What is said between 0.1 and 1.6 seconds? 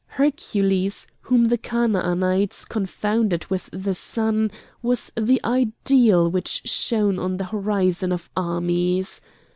Hercules, whom the